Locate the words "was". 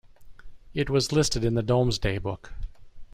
0.89-1.11